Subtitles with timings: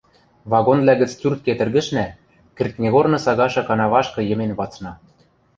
[0.51, 2.05] Вагонвлӓ гӹц тюртке тӹргӹшнӓ,
[2.55, 4.91] кӹртнигорны сагашы канавашкы йӹмен вацна.